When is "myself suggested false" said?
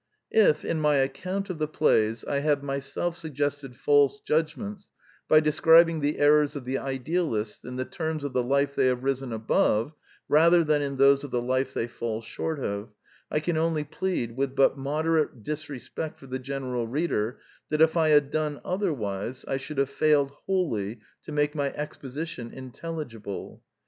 2.63-4.19